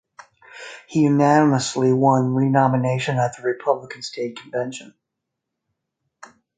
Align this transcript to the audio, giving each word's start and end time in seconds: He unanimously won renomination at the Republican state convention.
He 0.87 1.01
unanimously 1.03 1.93
won 1.93 2.33
renomination 2.33 3.19
at 3.19 3.37
the 3.37 3.43
Republican 3.43 4.01
state 4.01 4.35
convention. 4.35 4.95